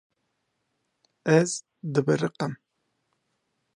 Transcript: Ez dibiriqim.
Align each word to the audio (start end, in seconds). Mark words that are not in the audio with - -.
Ez 1.37 1.51
dibiriqim. 1.93 2.53